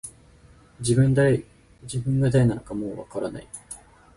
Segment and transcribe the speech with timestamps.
[0.79, 3.47] 自分が誰なのかもう分からない